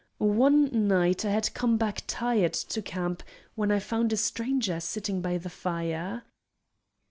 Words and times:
One 0.35 0.87
night 0.87 1.25
I 1.25 1.29
had 1.29 1.53
come 1.53 1.77
back 1.77 2.01
tired 2.07 2.53
to 2.53 2.81
camp, 2.81 3.21
when 3.53 3.69
I 3.71 3.77
found 3.77 4.11
a 4.11 4.17
stranger 4.17 4.79
sitting 4.79 5.21
by 5.21 5.37
the 5.37 5.47
fire. 5.51 6.23